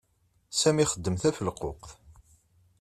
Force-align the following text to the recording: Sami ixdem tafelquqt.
Sami 0.59 0.81
ixdem 0.83 1.15
tafelquqt. 1.21 1.85